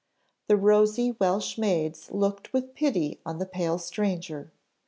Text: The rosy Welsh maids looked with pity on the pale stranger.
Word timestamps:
The 0.47 0.57
rosy 0.57 1.11
Welsh 1.19 1.59
maids 1.59 2.09
looked 2.09 2.53
with 2.53 2.73
pity 2.73 3.19
on 3.23 3.37
the 3.37 3.45
pale 3.45 3.77
stranger. 3.77 4.51